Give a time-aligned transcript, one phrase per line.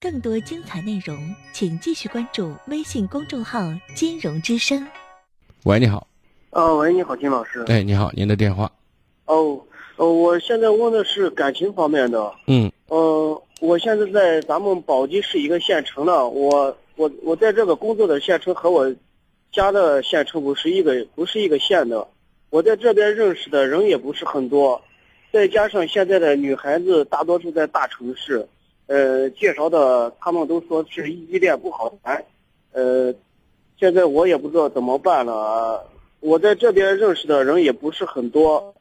[0.00, 1.18] 更多精彩内容，
[1.52, 3.60] 请继续关注微信公众号
[3.94, 4.86] “金融之声”。
[5.64, 6.06] 喂，你好。
[6.50, 7.62] 哦，喂，你好，金老师。
[7.66, 8.70] 哎，你好，您的电话。
[9.26, 9.60] 哦，
[9.96, 12.32] 呃，我现在问的是感情方面的。
[12.46, 12.70] 嗯。
[12.88, 18.94] 呃，我现在在咱们宝鸡市一个县城呢，我我我在这个工作的县城和我
[19.52, 22.06] 家的县城不是一个不是一个县的，
[22.48, 24.80] 我在这边认识的人也不是很多，
[25.36, 28.48] 再加上现在的女孩子大多数在大城市。
[28.86, 32.24] 呃，介绍的他们都说是异地恋不好谈，
[32.72, 33.12] 呃，
[33.78, 35.90] 现在我也不知道怎么办了。
[36.20, 38.74] 我在这边认识的人也不是很多，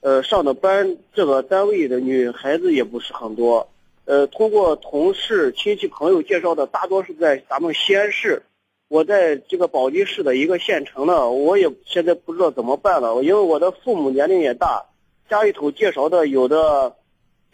[0.00, 3.70] 呃，上的班这个单位的女孩子也不是很多，
[4.04, 8.42] 呃，通过同事、亲戚、朋友介绍的，大多是在咱们西安市。
[8.88, 14.84] 我在这个宝鸡市的一个县城呢，我也现在不知道怎么办了，因为我的父母年龄也大，
[15.32, 16.94] 家里头介绍的有的。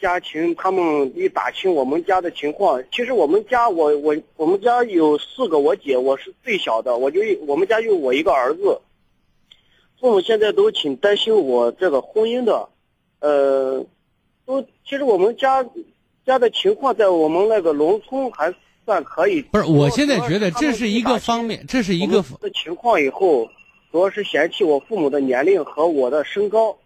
[0.00, 8.80] 家庭他们一打听我们家的情况，其实我们家我我我们家有四个，我姐我是最小的，我就我们家就我一个儿子。
[9.98, 12.68] 父母现在都挺担心我这个婚姻的，
[13.18, 13.84] 呃，
[14.46, 15.66] 都其实我们家
[16.24, 18.54] 家的情况在我们那个农村还
[18.84, 19.42] 算可以。
[19.42, 23.02] 不是，我现在觉得这是一个方面，这是一个的情况。
[23.02, 23.48] 以后
[23.90, 26.78] 主要是嫌弃我父母的年龄和我的身高。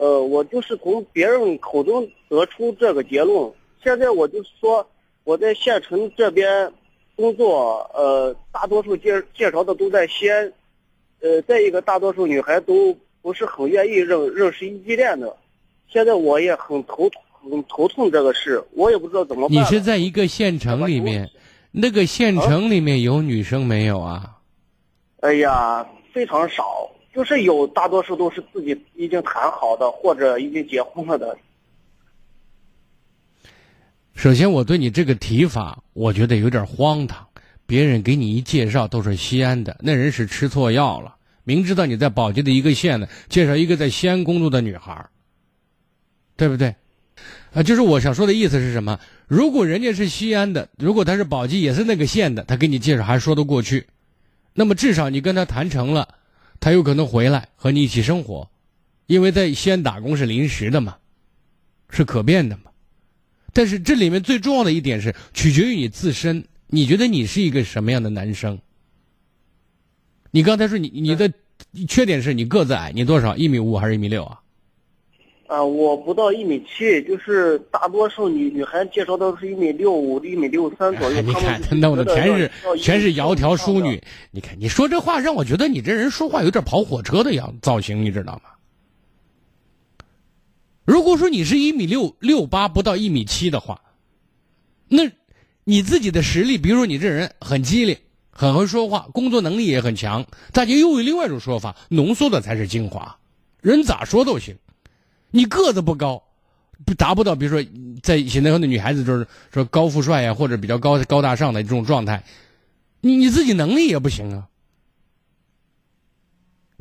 [0.00, 3.52] 呃，我就是从别人口中得出这个结论。
[3.84, 4.88] 现在我就是说，
[5.24, 6.72] 我在县城这边
[7.14, 10.50] 工作，呃，大多数介介绍的都在西安，
[11.20, 15.36] 呃，再一个，大多数女孩都不是很愿意认认识异地恋的。
[15.86, 19.58] 现在我也很头很头痛这个事，我也不知道怎么办。
[19.58, 21.28] 你是在一个县城里面，
[21.72, 24.38] 那个县城里面有女生没有啊？
[25.20, 26.90] 哎呀，非常少。
[27.12, 31.36] 就是有，大多数都是自己已经谈好的，或者已经结婚了的。
[34.14, 37.26] 首先，我对你这个提法，我觉得有点荒唐。
[37.66, 41.16] 别人给你一介绍都是西安的，那人是吃错药了。
[41.44, 45.06] 明知道你在宝鸡的一个县呢，介绍一个在西安工作的女孩
[46.36, 46.74] 对不对？
[47.52, 48.98] 啊，就是我想说的意思是什么？
[49.26, 53.86] 如果人家是西安的，如果他是宝鸡也是那个县的，他给你介绍还说得过去。
[54.52, 56.08] 那么至少你跟他谈成了。
[56.60, 58.48] 他有可能回来和你一起生活，
[59.06, 60.98] 因为在西安打工是临时的嘛，
[61.88, 62.64] 是可变的嘛。
[63.52, 68.60] 但是这里面最重要的一点是取决于你自身，你觉得你是一个什么样的男生？
[70.30, 71.32] 你刚才说你你的
[71.88, 73.36] 缺点是你个子矮，你多少？
[73.36, 74.40] 一米五还是一米六啊？
[75.50, 81.20] 啊，我不到一米七，就是大多数女女孩介绍都是一米六五、一米六三左右。
[81.22, 84.00] 你看他弄的全是全是窈窕淑女。
[84.30, 88.42] 你看你说这话让我觉得你这人说话有点跑火车的样造型，你知道吗？
[90.84, 93.82] 如果说你是一米六六八不到一米七的话，
[94.86, 95.10] 那
[95.64, 97.96] 你自己的实力，比如说你这人很机灵，
[98.30, 103.18] 很会说话，工作能力也很强，大家又有另外一种说法，浓缩的才是精华，
[103.60, 104.56] 人咋说都行。
[105.30, 106.22] 你个子不高，
[106.96, 107.70] 达不到，比如说
[108.02, 112.24] 在现在很多女孩子就是说高富帅呀，或者比较高高大上的这种状态，
[113.00, 114.46] 你你自己能力也不行啊。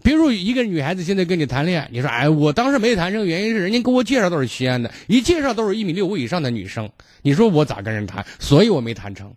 [0.02, 6.90] 比如一个女孩子现在跟你谈恋爱，你说哎，我当时没谈成，原因是人家给我介绍都是西安的，一介绍都是一米六五以上的女生，
[7.22, 8.26] 你说我咋跟人谈？
[8.40, 9.34] 所以我没谈成。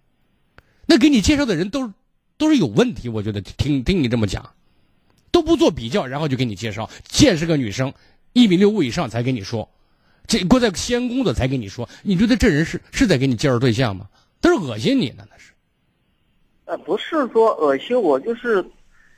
[0.87, 1.93] 那给你介绍的人都
[2.39, 4.51] 都是有问题，我觉得听听你这么讲，
[5.33, 7.93] 都不做比较，然后就给你介绍，见识个女生。
[8.33, 9.69] 一米六五以上才跟你说，
[10.27, 14.09] 这过在西安工作才跟你说，你觉得这人是是在给你介绍对象吗？
[14.41, 15.53] 他是恶心你呢，那是。
[16.65, 18.65] 呃，不是说恶心我，就是。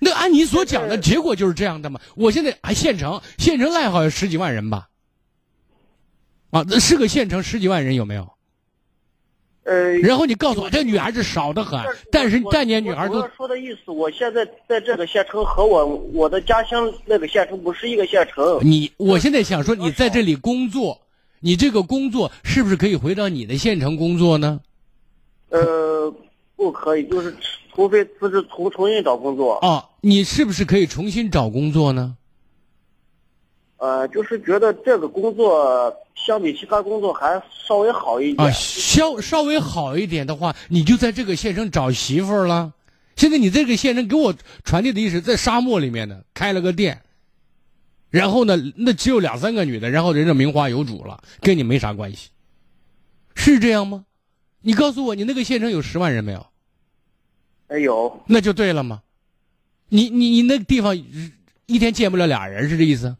[0.00, 2.00] 那按你所讲的结果就是这样的嘛？
[2.14, 4.88] 我现在还县城，县城赖好有十几万人吧？
[6.50, 8.33] 啊，那是个县城，十几万人有没有？
[9.64, 11.80] 呃，然后你告诉我，这女孩子少得很，
[12.12, 18.58] 但是但年女孩都说的意思，我现在在这个县城和我我的家乡那个县城不是一个县城。
[18.60, 21.00] 你我现在想说，你在这里工作，
[21.40, 24.60] 你这个工作是不是可以回到你的县城工作呢？
[25.48, 26.14] 呃，
[26.56, 27.34] 不可以，就是
[27.74, 29.54] 除非辞职重重新找工作。
[29.62, 32.14] 哦，你是不是可以重新找工作呢？
[33.78, 38.48] 呃，就是觉得这个工作相比其他工作还稍微好一点。
[38.48, 42.72] 啊，稍稍微好一点的话，你就在这个县城找媳妇儿了。
[43.16, 44.34] 现在你这个县城给我
[44.64, 47.02] 传递的意思，在沙漠里面呢开了个店，
[48.10, 52.30] 然后呢，那只有两三个女的，然后人家名花有主了，跟你没啥关系，
[53.34, 54.04] 是这样吗？
[54.62, 56.46] 你告诉我，你那个县城有十万人没有？
[57.68, 58.22] 哎，有。
[58.26, 59.02] 那就对了嘛？
[59.90, 60.96] 你你你那个地方
[61.66, 63.14] 一天见不了俩人，是这意思？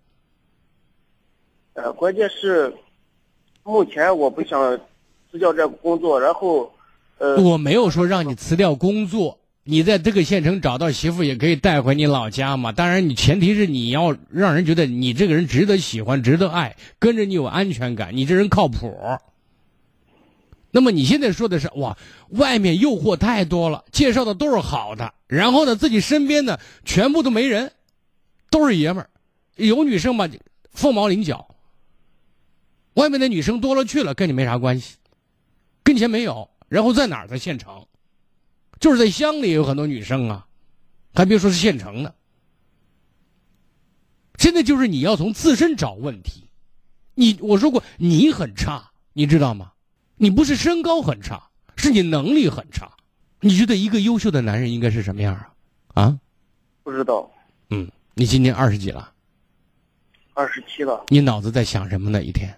[1.74, 2.74] 呃，关键是，
[3.64, 4.78] 目前我不想
[5.32, 6.70] 辞掉这个工作，然后，
[7.18, 12.70] 呃，我没有说让你辞掉工作，你在这个县城找到媳妇也可以带回你老家嘛。
[12.72, 18.94] 当然，你前提是你要让人觉得你这个人值得喜欢、值得爱，跟着你有安全感，你这人靠谱。
[20.70, 21.96] 那么你现在说的是哇，
[22.30, 27.72] 外面诱惑太多了，介绍的都是好的，然后呢，自己身边呢全部都没人，
[28.50, 29.08] 都是爷们儿，
[29.56, 30.28] 有女生吧，
[30.72, 31.48] 凤毛麟角。
[32.94, 34.96] 外面的女生多了去了，跟你没啥关系，
[35.82, 36.48] 跟前没有。
[36.68, 37.28] 然后在哪儿？
[37.28, 37.86] 在县城，
[38.80, 40.46] 就是在乡里有很多女生啊，
[41.12, 42.12] 还别说是县城呢。
[44.38, 46.48] 现在就是你要从自身找问题，
[47.14, 49.72] 你我说过你很差，你知道吗？
[50.16, 52.90] 你不是身高很差，是你能力很差。
[53.40, 56.02] 你觉得一个优秀的男人应该是什么样啊？
[56.02, 56.18] 啊？
[56.82, 57.30] 不知道。
[57.70, 59.12] 嗯，你今年二十几了？
[60.32, 61.04] 二十七了。
[61.08, 62.22] 你脑子在想什么呢？
[62.22, 62.52] 一天？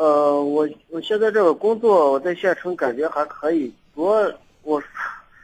[0.00, 3.70] 呃，我我现在这个工作，我在县城感觉还可以。
[3.92, 4.32] 我
[4.62, 4.82] 我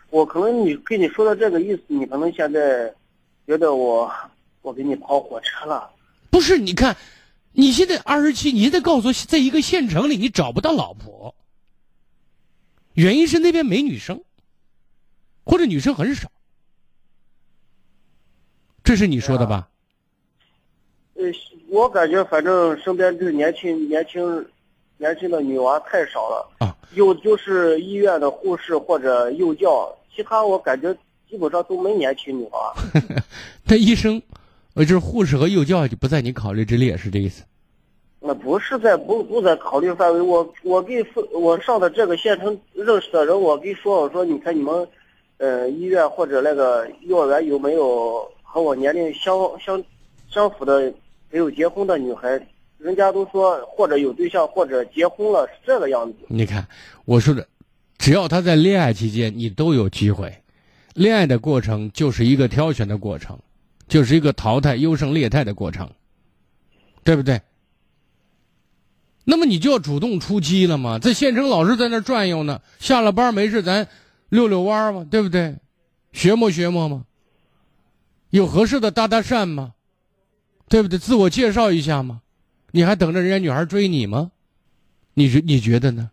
[0.09, 2.91] 我可能你跟你说的这个意思，你可能现在
[3.47, 4.11] 觉得我
[4.63, 5.91] 我给你跑火车了。
[6.31, 6.97] 不是，你看。
[7.59, 11.35] 你现在二十七，你现在告诉，在一个县城里你找不到老婆，
[12.93, 14.23] 原因是那边没女生，
[15.43, 16.31] 或者女生很少，
[18.85, 19.71] 这是你说的吧？
[21.17, 21.25] 呃，
[21.69, 24.47] 我感觉反正身边这年轻、年轻、
[24.99, 30.95] 年轻的女娃太少了啊，有就是医院的护士或者幼教，其他我感觉
[31.29, 32.75] 基本上都没年轻女娃。
[33.65, 34.21] 那医生。
[34.75, 37.43] 呃，就是护士和幼教就不在你考虑之列，是这意思？
[38.21, 40.21] 那不是在不不在考虑范围。
[40.21, 41.03] 我我给
[41.33, 44.87] 我上的这个县城认识的人，我给说我说，你看你们，
[45.39, 49.83] 呃，医院或者那个幼儿园有没有和我年龄相相
[50.29, 50.93] 相符的
[51.37, 52.41] 没有结婚的女孩？
[52.79, 56.17] 人家都说或者有对象或者结婚了是这个样子。
[56.29, 56.67] 你看
[57.05, 57.47] 我说的，
[57.99, 60.35] 只要他在恋爱期间，你都有机会。
[60.95, 63.39] 恋爱的过程就是一个挑选的过程。
[63.87, 65.89] 就是一个淘汰优胜劣汰的过程，
[67.05, 67.41] 对不对？
[69.25, 73.87] 那么你就要主动出击了嘛，在县城老是在那转悠呢，下了班没事咱
[74.31, 75.55] 溜溜弯嘛，对不对？
[76.13, 77.05] 学摸学摸嘛，
[78.31, 79.75] 有合适的搭搭讪吗？
[80.69, 80.99] 对不对？
[80.99, 82.23] 自我介绍一下嘛，
[82.73, 84.33] 你还等着人家女孩追你吗？
[85.15, 86.11] 你觉你觉得呢？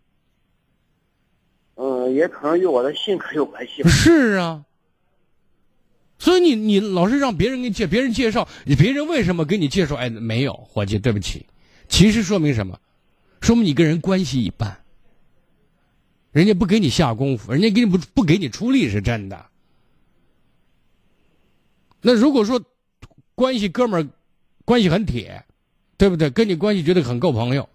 [1.74, 3.82] 嗯，也可能与我的性格有关系。
[3.88, 4.64] 是啊。
[6.18, 9.96] 所以你你老是让别人给你介别人介绍，别人为什么给你介绍？
[9.96, 11.44] 哎，没有，伙计，对不起。
[11.88, 12.78] 其实说明什么？
[13.40, 14.80] 说明你跟人关系一般。
[16.30, 19.46] 人家不给你下功夫，人家给你不不给你出力是真的。
[22.00, 22.62] 那如果说
[23.34, 24.08] 关系哥们儿
[24.64, 25.44] 关系很铁，
[25.96, 26.30] 对不对？
[26.30, 27.68] 跟你关系觉得很够朋友，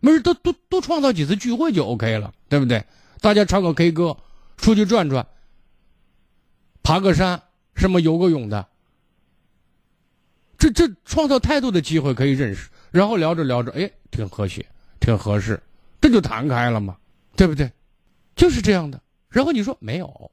[0.00, 2.84] 没事，多多多创造几次聚会就 OK 了，对不对？
[3.20, 4.16] 大家唱个 K 歌，
[4.56, 5.26] 出去转转，
[6.82, 7.42] 爬个山。
[7.74, 8.66] 什么游个泳的，
[10.56, 14.64] 这这创造太多的机会可以认识，然后聊着聊着，哎，挺和谐，
[14.98, 15.62] 挺合适，
[16.00, 16.96] 这就谈开了嘛，
[17.36, 17.70] 对不对？
[18.34, 18.98] 就是这样的。
[19.28, 20.30] 然后你说没有，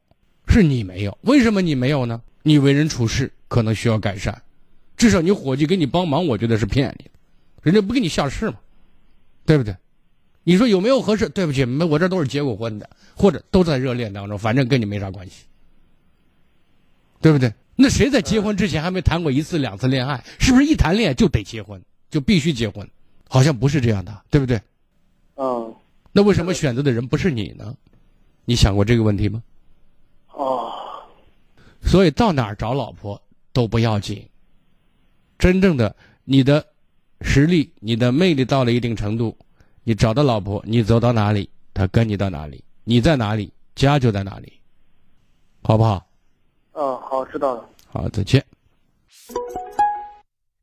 [0.48, 2.22] 是你没有，为什么你没有呢？
[2.44, 4.42] 你为人处事可能需要改善，
[5.04, 7.12] 至少你伙计给你帮忙，我觉得是骗你的，
[7.62, 8.56] 人家不给你下市嘛，
[9.46, 9.76] 对不对？
[10.46, 11.28] 你说有没有合适？
[11.28, 15.44] 对不起，没，我这都是结过婚的，或者都在热恋当中，反正跟你没啥关系。
[17.20, 17.54] 对不对？
[17.76, 20.24] 那谁在结婚之前还没谈过一次两次恋爱？
[20.40, 22.90] 是不是一谈恋爱就得结婚，就必须结婚？
[23.28, 24.62] 好像不是这样的，对不对？
[25.36, 25.76] 嗯。
[26.14, 27.76] 那为什么选择的人不是你呢？
[28.46, 29.44] 你想过这个问题吗？
[30.30, 30.72] 哦。
[31.82, 34.26] 所以到哪儿找老婆都不要紧。
[35.44, 36.66] 真正的你的
[37.20, 39.38] 实力、你的魅力到了一定程度，
[39.84, 44.54] 你找到老婆，你走到哪里，她跟你到哪里；你在哪里，家就在哪里，
[45.62, 46.08] 好不好？
[46.72, 47.70] 哦，好，知道了。
[47.88, 48.42] 好，再见。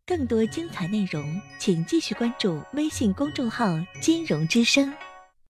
[0.06, 1.22] 更多精彩内容，
[1.58, 3.66] 请继续关注微信公众号
[4.00, 4.90] “金融之声”。